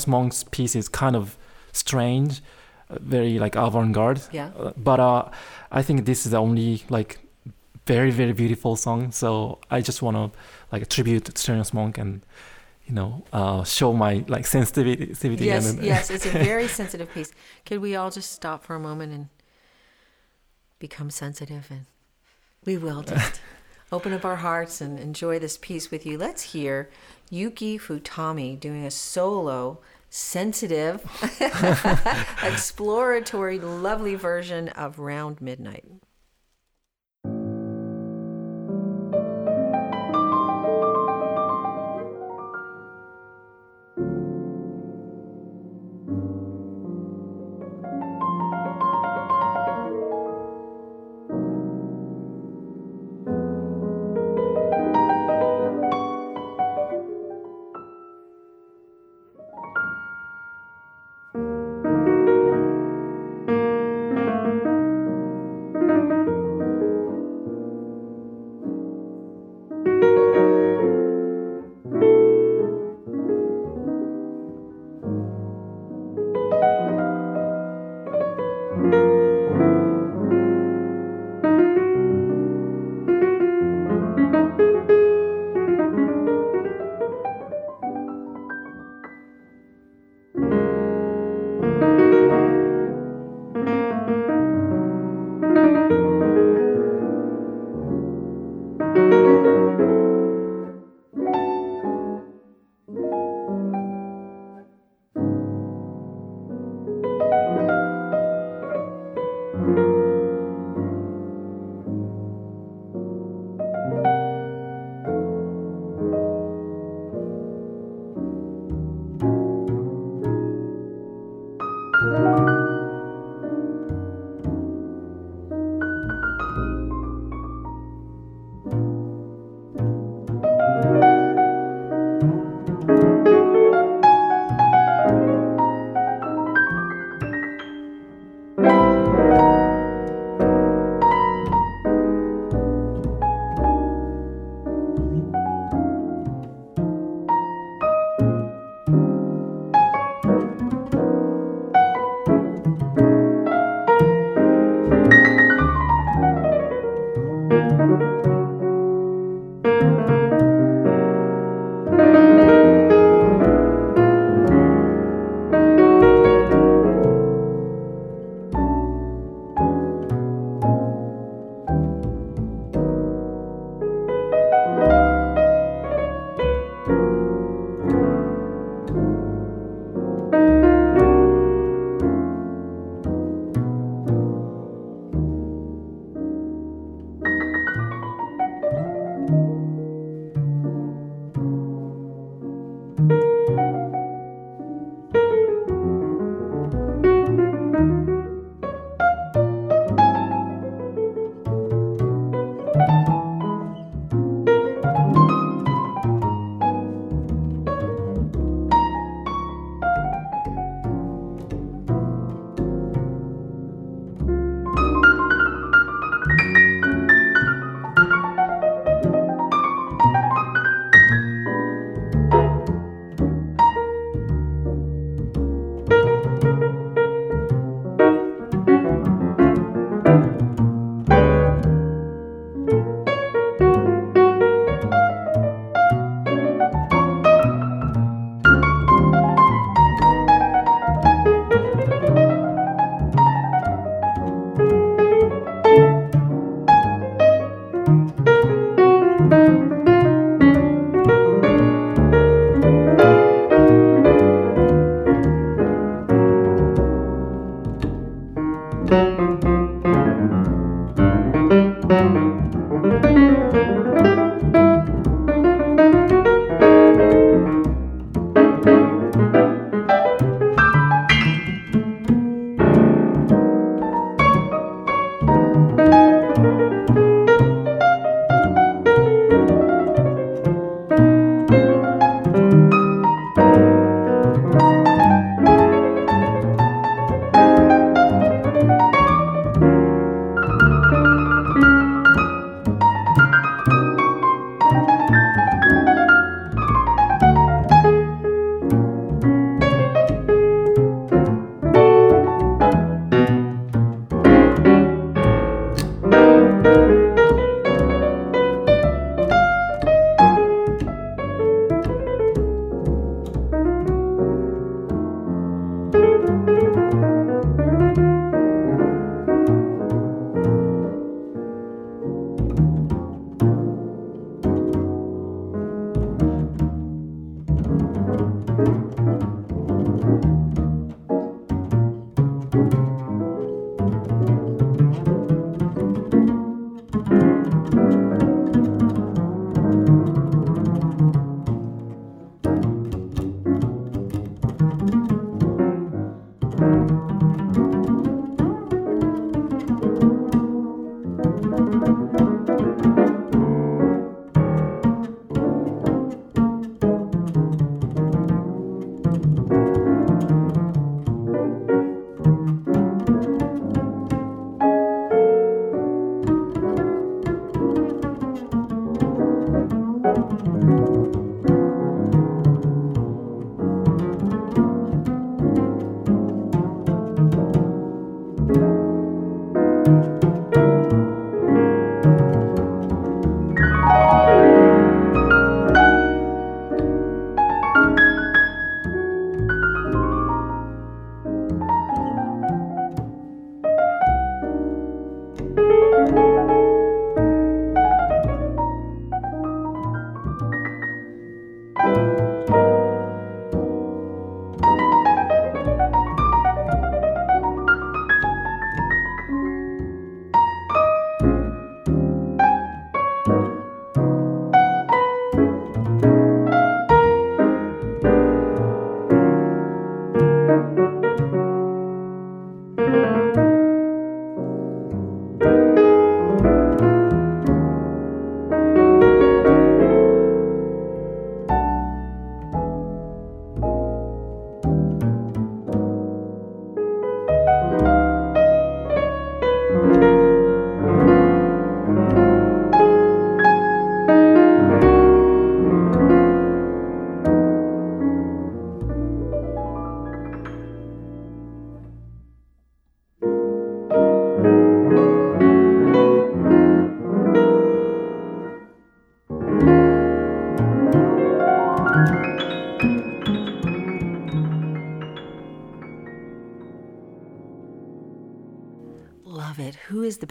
Monk's 0.08 0.44
piece 0.44 0.76
is 0.76 0.90
kind 0.90 1.16
of 1.16 1.38
strange, 1.72 2.42
very 2.90 3.40
like 3.40 3.56
avant-garde. 3.56 4.22
Yeah. 4.32 4.50
Uh, 4.58 4.74
but 4.78 5.00
uh, 5.00 5.30
I 5.72 5.82
think 5.82 6.06
this 6.06 6.26
is 6.26 6.32
the 6.32 6.38
only 6.38 6.84
like 6.90 7.20
very 7.86 8.12
very 8.12 8.34
beautiful 8.34 8.76
song. 8.76 9.12
So 9.12 9.60
I 9.72 9.82
just 9.82 10.02
want 10.02 10.16
to 10.18 10.40
like 10.72 10.88
tribute 10.90 11.26
to 11.26 11.66
Monk 11.74 11.98
and 11.98 12.22
you 12.90 12.96
know 12.96 13.24
uh, 13.32 13.64
show 13.64 13.94
my 13.94 14.26
like 14.28 14.48
sensitivity. 14.48 15.14
sensitivity 15.14 15.46
Yes, 15.46 15.70
and, 15.70 15.84
yes, 15.84 16.10
it's 16.10 16.26
a 16.26 16.32
very 16.32 16.68
sensitive 16.80 17.14
piece. 17.14 17.32
Could 17.66 17.80
we 17.80 17.96
all 17.96 18.10
just 18.10 18.32
stop 18.32 18.64
for 18.64 18.76
a 18.76 18.80
moment 18.80 19.14
and 19.14 19.30
become 20.80 21.12
sensitive? 21.12 21.68
And 21.70 21.86
we 22.66 22.78
will 22.78 23.04
just 23.14 23.42
open 23.92 24.12
up 24.12 24.26
our 24.26 24.38
hearts 24.38 24.82
and 24.82 25.00
enjoy 25.00 25.38
this 25.38 25.58
piece 25.58 25.92
with 25.92 26.06
you. 26.06 26.18
Let's 26.18 26.42
hear 26.54 26.90
Yuki 27.30 27.78
Futami 27.78 28.60
doing 28.60 28.84
a 28.84 28.92
solo, 28.92 29.80
sensitive, 30.10 31.06
exploratory, 32.44 33.60
lovely 33.60 34.16
version 34.16 34.70
of 34.70 34.98
Round 34.98 35.40
Midnight. 35.40 35.86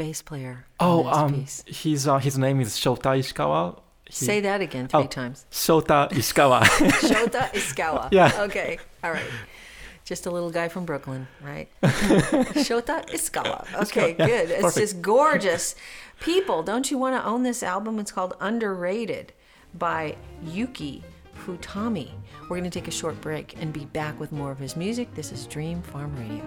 Bass 0.09 0.23
player? 0.23 0.65
Oh, 0.81 1.07
um, 1.07 1.45
his 1.67 2.09
uh, 2.09 2.19
his 2.19 2.39
name 2.39 2.61
is 2.61 2.71
Shota 2.77 3.13
Ishikawa. 3.21 3.79
He- 4.07 4.13
say 4.15 4.41
that 4.41 4.61
again 4.63 4.89
three 4.89 5.01
Oh. 5.01 5.07
times. 5.07 5.45
Shota 5.51 6.09
Ishikawa. 6.11 6.63
Shota 7.11 7.43
Iskawa. 7.61 8.09
Yeah. 8.11 8.33
Okay. 8.47 8.79
All 9.05 9.13
right. 9.13 9.31
Just 10.07 10.25
a 10.25 10.31
little 10.31 10.51
guy 10.51 10.69
from 10.69 10.87
Brooklyn, 10.87 11.29
right? 11.45 11.69
Shota 11.83 13.05
Iskawa. 13.11 13.67
Okay, 13.83 14.17
yeah, 14.19 14.27
good. 14.27 14.51
It's 14.51 14.75
just 14.75 15.03
gorgeous. 15.03 15.75
People, 16.21 16.63
don't 16.63 16.91
you 16.91 16.97
want 16.97 17.15
to 17.17 17.29
own 17.31 17.43
this 17.43 17.63
album? 17.63 17.99
It's 17.99 18.11
called 18.11 18.33
Underrated 18.41 19.35
by 19.75 20.17
Yuki 20.43 21.05
Futami. 21.45 22.09
We're 22.49 22.57
going 22.59 22.65
to 22.65 22.71
take 22.71 22.89
a 22.89 22.97
short 23.03 23.21
break 23.21 23.61
and 23.61 23.71
be 23.71 23.85
back 23.85 24.19
with 24.19 24.33
more 24.33 24.51
of 24.51 24.59
his 24.59 24.75
music. 24.77 25.15
This 25.15 25.31
is 25.31 25.47
Dream 25.47 25.83
Farm 25.83 26.17
Radio. 26.17 26.47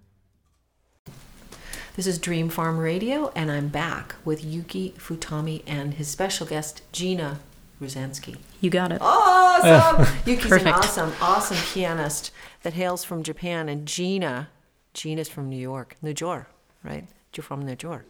This 1.97 2.07
is 2.07 2.17
Dream 2.17 2.47
Farm 2.47 2.77
Radio, 2.77 3.33
and 3.35 3.51
I'm 3.51 3.67
back 3.67 4.15
with 4.23 4.45
Yuki 4.45 4.93
Futami 4.97 5.61
and 5.67 5.95
his 5.95 6.07
special 6.07 6.47
guest, 6.47 6.81
Gina 6.93 7.41
Ruzansky. 7.81 8.37
You 8.61 8.69
got 8.69 8.93
it. 8.93 9.01
Awesome! 9.01 10.07
Yuki's 10.25 10.53
an 10.53 10.69
awesome, 10.69 11.11
awesome 11.21 11.57
pianist 11.73 12.31
that 12.63 12.73
hails 12.73 13.03
from 13.03 13.23
Japan, 13.23 13.67
and 13.67 13.85
Gina, 13.85 14.47
Gina's 14.93 15.27
from 15.27 15.49
New 15.49 15.57
York, 15.57 15.97
New 16.01 16.13
York, 16.17 16.49
right? 16.81 17.05
You're 17.35 17.43
from 17.43 17.65
New 17.65 17.75
York. 17.77 18.05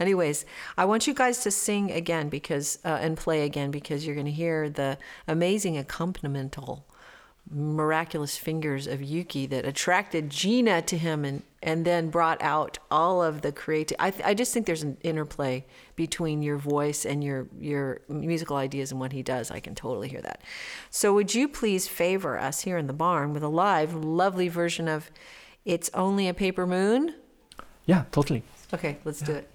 Anyways, 0.00 0.44
I 0.76 0.84
want 0.84 1.06
you 1.06 1.14
guys 1.14 1.40
to 1.44 1.52
sing 1.52 1.92
again 1.92 2.28
because 2.28 2.80
uh, 2.84 2.98
and 3.00 3.16
play 3.16 3.42
again 3.42 3.70
because 3.70 4.04
you're 4.04 4.16
going 4.16 4.26
to 4.26 4.32
hear 4.32 4.68
the 4.68 4.98
amazing 5.28 5.76
accompanimental 5.80 6.82
miraculous 7.50 8.36
fingers 8.36 8.86
of 8.86 9.02
Yuki 9.02 9.46
that 9.46 9.64
attracted 9.64 10.30
Gina 10.30 10.82
to 10.82 10.96
him 10.96 11.24
and, 11.24 11.42
and 11.64 11.84
then 11.84 12.10
brought 12.10 12.40
out 12.42 12.78
all 12.90 13.22
of 13.22 13.40
the 13.40 13.50
creative. 13.50 13.96
I, 13.98 14.10
th- 14.10 14.24
I 14.24 14.34
just 14.34 14.52
think 14.52 14.66
there's 14.66 14.82
an 14.82 14.98
interplay 15.02 15.64
between 15.96 16.42
your 16.42 16.58
voice 16.58 17.06
and 17.06 17.24
your, 17.24 17.48
your 17.58 18.02
musical 18.06 18.56
ideas 18.56 18.92
and 18.92 19.00
what 19.00 19.12
he 19.12 19.22
does. 19.22 19.50
I 19.50 19.60
can 19.60 19.74
totally 19.74 20.08
hear 20.08 20.20
that. 20.20 20.42
So, 20.90 21.14
would 21.14 21.34
you 21.34 21.48
please 21.48 21.88
favor 21.88 22.38
us 22.38 22.60
here 22.60 22.76
in 22.76 22.86
the 22.86 22.92
barn 22.92 23.32
with 23.32 23.42
a 23.42 23.48
live, 23.48 23.94
lovely 23.94 24.48
version 24.48 24.86
of 24.86 25.10
It's 25.64 25.90
Only 25.94 26.28
a 26.28 26.34
Paper 26.34 26.66
Moon? 26.66 27.14
Yeah, 27.86 28.04
totally. 28.12 28.42
Okay, 28.72 28.98
let's 29.04 29.20
do 29.20 29.32
it. 29.32 29.50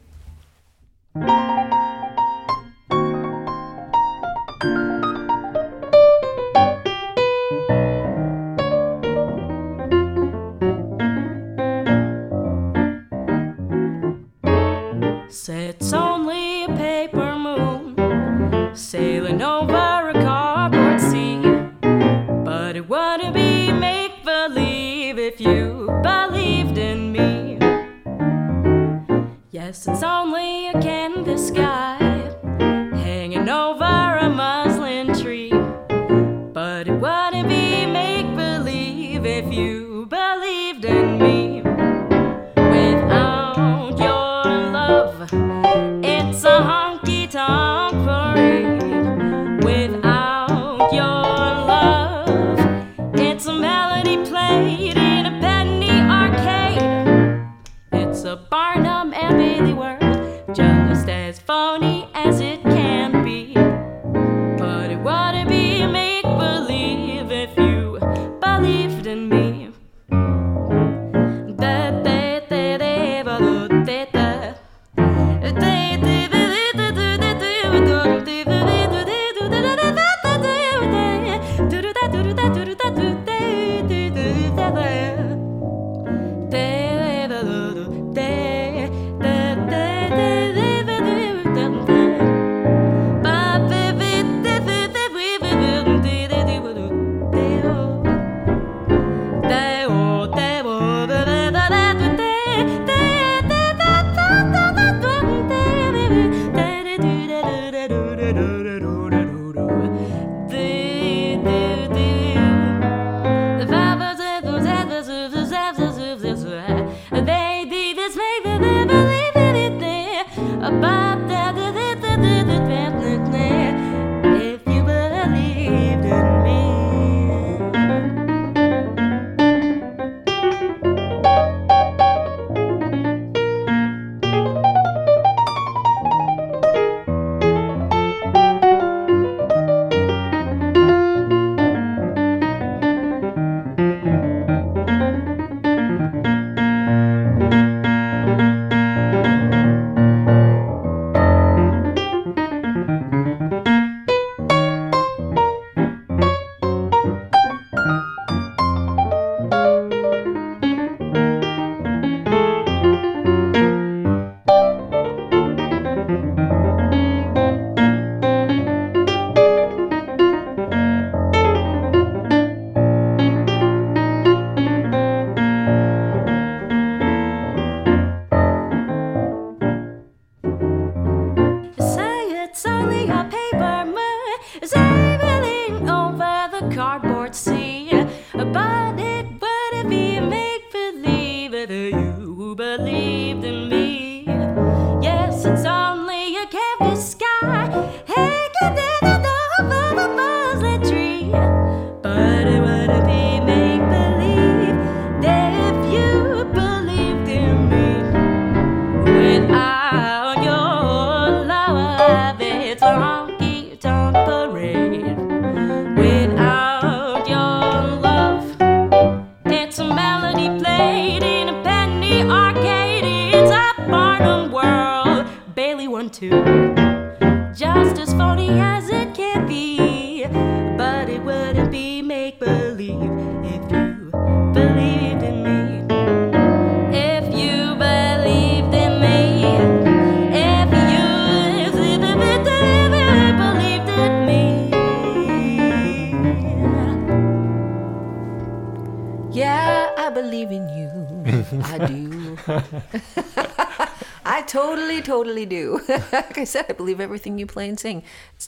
I 256.39 256.43
said, 256.45 256.65
I 256.69 256.73
believe 256.73 256.99
everything 256.99 257.37
you 257.37 257.45
play 257.45 257.69
and 257.69 257.79
sing. 257.79 258.03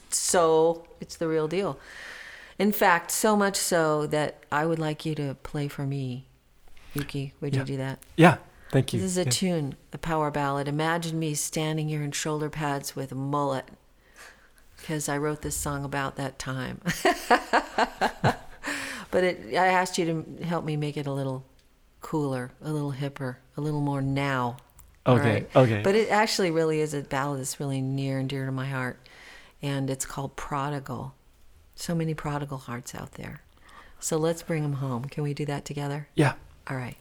So 0.09 0.85
it's 0.99 1.17
the 1.17 1.27
real 1.27 1.47
deal. 1.47 1.79
In 2.57 2.71
fact, 2.71 3.11
so 3.11 3.35
much 3.35 3.55
so 3.55 4.05
that 4.07 4.43
I 4.51 4.65
would 4.65 4.79
like 4.79 5.05
you 5.05 5.15
to 5.15 5.35
play 5.43 5.67
for 5.67 5.85
me, 5.85 6.27
Yuki. 6.93 7.33
Would 7.41 7.53
yeah. 7.53 7.59
you 7.59 7.65
do 7.65 7.77
that? 7.77 7.99
Yeah. 8.15 8.37
Thank 8.71 8.93
you. 8.93 9.01
This 9.01 9.11
is 9.11 9.17
a 9.17 9.23
yeah. 9.23 9.31
tune, 9.31 9.75
a 9.91 9.97
power 9.97 10.31
ballad. 10.31 10.67
Imagine 10.67 11.19
me 11.19 11.33
standing 11.33 11.89
here 11.89 12.01
in 12.01 12.11
shoulder 12.11 12.49
pads 12.49 12.95
with 12.95 13.11
a 13.11 13.15
mullet 13.15 13.65
because 14.77 15.09
I 15.09 15.17
wrote 15.17 15.41
this 15.41 15.55
song 15.55 15.83
about 15.83 16.15
that 16.15 16.39
time. 16.39 16.81
but 19.11 19.23
it, 19.23 19.55
I 19.55 19.67
asked 19.67 19.97
you 19.97 20.05
to 20.05 20.43
help 20.45 20.63
me 20.63 20.77
make 20.77 20.97
it 20.97 21.05
a 21.05 21.11
little 21.11 21.45
cooler, 21.99 22.51
a 22.61 22.71
little 22.71 22.93
hipper, 22.93 23.37
a 23.57 23.61
little 23.61 23.81
more 23.81 24.01
now. 24.01 24.57
Okay. 25.05 25.33
Right? 25.33 25.55
Okay. 25.55 25.81
But 25.83 25.95
it 25.95 26.09
actually 26.09 26.51
really 26.51 26.79
is 26.79 26.93
a 26.93 27.01
ballad 27.01 27.39
that's 27.39 27.59
really 27.59 27.81
near 27.81 28.19
and 28.19 28.29
dear 28.29 28.45
to 28.45 28.51
my 28.51 28.67
heart, 28.67 28.99
and 29.61 29.89
it's 29.89 30.05
called 30.05 30.35
"Prodigal." 30.35 31.15
So 31.75 31.95
many 31.95 32.13
prodigal 32.13 32.59
hearts 32.59 32.93
out 32.93 33.13
there. 33.13 33.41
So 33.99 34.17
let's 34.17 34.43
bring 34.43 34.63
them 34.63 34.73
home. 34.73 35.05
Can 35.05 35.23
we 35.23 35.33
do 35.33 35.45
that 35.45 35.65
together? 35.65 36.07
Yeah. 36.15 36.33
All 36.67 36.77
right. 36.77 36.97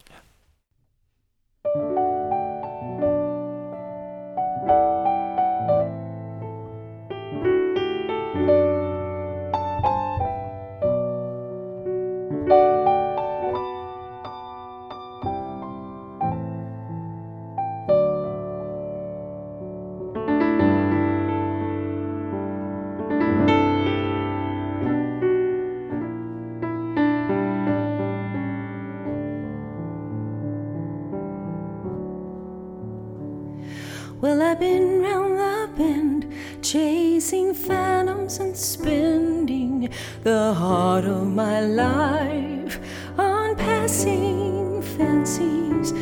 The 40.22 40.52
heart 40.52 41.06
of 41.06 41.26
my 41.26 41.60
life 41.62 42.78
on 43.16 43.56
passing 43.56 44.82
fancies, 44.82 45.94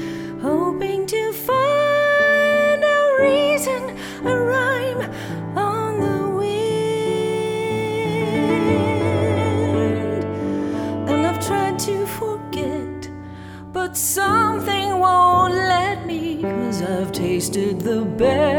hoping 0.43 1.07
to 1.07 1.33
find 1.33 2.83
a 2.83 3.17
reason, 3.21 3.97
a 4.27 4.37
rhyme 4.37 5.09
on 5.57 6.01
the 6.01 6.29
wind. 6.37 6.65
And 11.09 11.25
I've 11.25 11.39
tried 11.47 11.79
to 11.81 12.05
forget, 12.07 13.09
but 13.73 13.97
something 13.97 14.99
won't 14.99 15.55
let 15.55 16.05
me, 16.07 16.43
cause 16.43 16.83
I've 16.83 17.13
tasted 17.13 17.83
the 17.83 18.05
best 18.05 18.58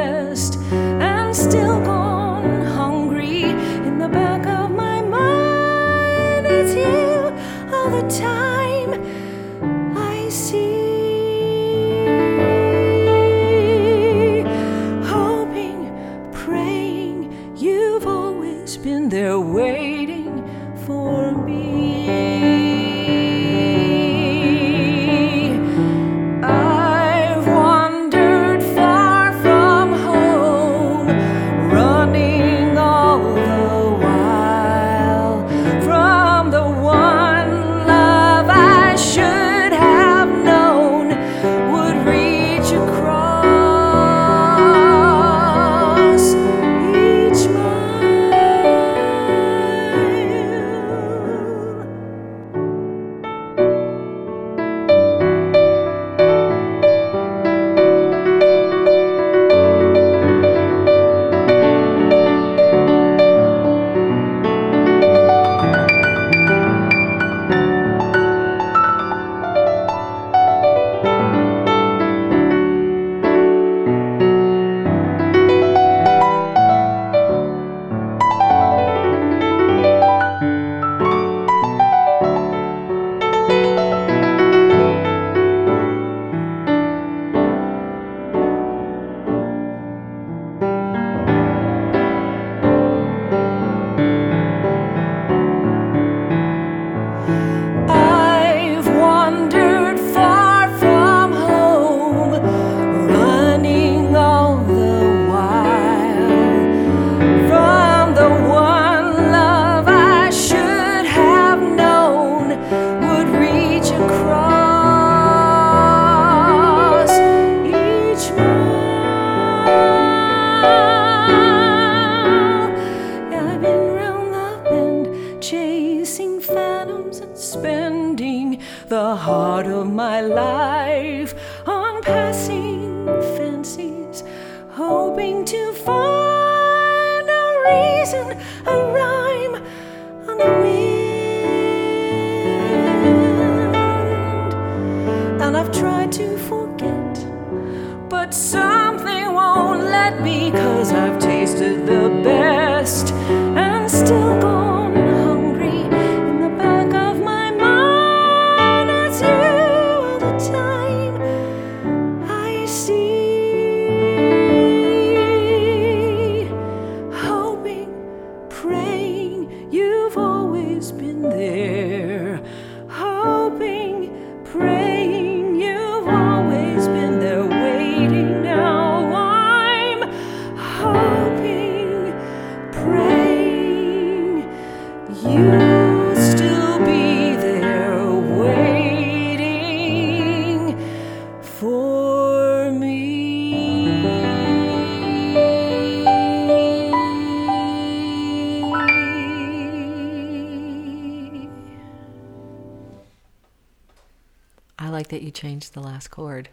you 205.29 205.31
changed 205.31 205.75
the 205.75 205.79
last 205.79 206.09
chord. 206.09 206.49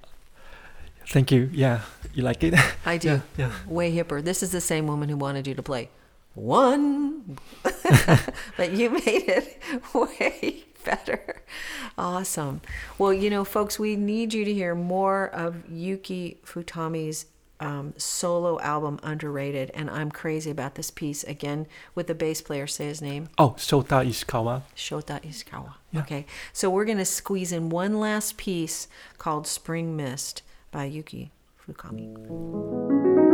Thank 1.09 1.33
you. 1.33 1.49
Yeah, 1.53 1.81
you 2.13 2.23
like 2.23 2.45
it? 2.45 2.55
I 2.85 2.99
do. 3.07 3.09
Yeah, 3.09 3.21
yeah. 3.39 3.53
Way 3.67 3.95
hipper. 3.97 4.23
This 4.23 4.43
is 4.43 4.51
the 4.51 4.61
same 4.61 4.87
woman 4.87 5.09
who 5.09 5.17
wanted 5.17 5.47
you 5.47 5.55
to 5.55 5.63
play 5.63 5.89
one, 6.35 7.39
but 7.63 8.73
you 8.73 8.91
made 8.91 9.25
it 9.39 9.63
way 9.95 10.65
better. 10.85 11.41
Awesome. 11.97 12.61
Well, 12.99 13.15
you 13.15 13.31
know, 13.31 13.45
folks, 13.45 13.79
we 13.79 13.97
need 13.97 14.35
you 14.35 14.45
to 14.45 14.53
hear 14.53 14.75
more 14.75 15.29
of 15.29 15.67
Yuki 15.71 16.37
Futami's 16.45 17.25
um, 17.61 17.95
solo 17.97 18.61
album, 18.61 18.99
Underrated. 19.03 19.71
And 19.75 19.91
I'm 19.91 20.11
crazy 20.11 20.51
about 20.51 20.75
this 20.75 20.91
piece. 20.91 21.25
Again, 21.25 21.67
with 21.95 22.07
the 22.07 22.15
bass 22.15 22.41
player, 22.41 22.67
say 22.67 22.87
his 22.87 23.03
name. 23.03 23.29
Oh, 23.39 23.51
Shota 23.59 24.07
Ishikawa. 24.07 24.63
Shota 24.77 25.23
Ishikawa. 25.23 25.75
Yeah. 25.93 26.01
Okay, 26.01 26.27
so 26.53 26.69
we're 26.69 26.85
going 26.85 26.99
to 26.99 27.05
squeeze 27.05 27.53
in 27.53 27.71
one 27.71 27.99
last 28.01 28.37
piece 28.37 28.89
called 29.19 29.47
Spring 29.47 29.97
Mist 29.97 30.43
by 30.71 30.85
Yuki 30.85 31.33
Futami. 31.67 33.26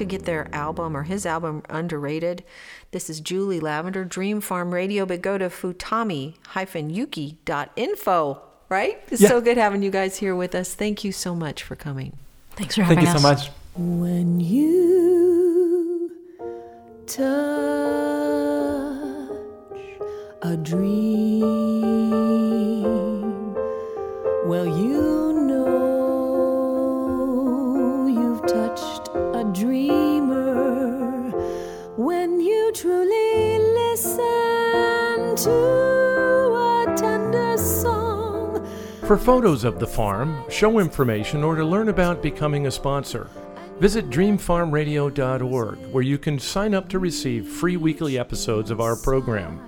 To 0.00 0.04
get 0.06 0.24
their 0.24 0.48
album 0.52 0.96
or 0.96 1.02
his 1.04 1.24
album 1.26 1.62
underrated. 1.68 2.42
This 2.90 3.08
is 3.10 3.20
Julie 3.20 3.60
Lavender, 3.60 4.02
Dream 4.04 4.40
Farm 4.40 4.72
Radio, 4.74 5.04
but 5.06 5.20
go 5.22 5.36
to 5.38 5.48
futami-yuki.info, 5.50 8.42
right? 8.70 8.98
It's 9.10 9.20
Yeah. 9.20 9.28
so 9.28 9.40
good 9.42 9.58
having 9.58 9.82
you 9.82 9.90
guys 9.90 10.16
here 10.16 10.34
with 10.34 10.54
us. 10.54 10.74
Thank 10.74 11.04
you 11.04 11.12
so 11.12 11.34
much 11.34 11.62
for 11.62 11.76
coming. 11.76 12.14
Thanks 12.56 12.74
for 12.76 12.82
having 12.82 12.96
Thank 13.04 13.08
you 13.08 13.14
us. 13.14 13.22
so 13.22 13.28
much. 13.28 13.50
When 13.76 14.40
you 14.40 16.10
touch 17.06 17.20
a 20.42 20.56
dream, 20.56 21.12
well, 24.46 24.66
you 24.66 25.19
you 32.70 32.76
truly 32.76 33.58
listen 33.74 35.34
to 35.36 35.50
a 35.50 36.94
tender 36.96 37.58
song. 37.58 38.64
For 39.02 39.16
photos 39.16 39.64
of 39.64 39.80
the 39.80 39.86
farm, 39.86 40.44
show 40.48 40.78
information, 40.78 41.42
or 41.42 41.56
to 41.56 41.64
learn 41.64 41.88
about 41.88 42.22
becoming 42.22 42.68
a 42.68 42.70
sponsor, 42.70 43.28
visit 43.78 44.08
dreamfarmradio.org 44.10 45.78
where 45.92 46.04
you 46.04 46.18
can 46.18 46.38
sign 46.38 46.74
up 46.74 46.88
to 46.90 47.00
receive 47.00 47.48
free 47.48 47.76
weekly 47.76 48.16
episodes 48.18 48.70
of 48.70 48.80
our 48.80 48.94
program. 48.94 49.60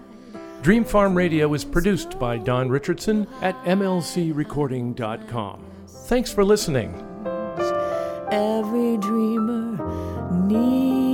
Dream 0.62 0.84
Farm 0.84 1.16
Radio 1.16 1.52
is 1.54 1.64
produced 1.64 2.20
by 2.20 2.38
Don 2.38 2.68
Richardson 2.68 3.26
at 3.40 3.56
mlcrecording.com. 3.64 5.64
Thanks 5.88 6.32
for 6.32 6.44
listening. 6.44 6.94
every 8.30 8.96
dreamer 8.98 10.46
needs 10.46 11.11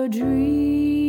dream. 0.10 1.05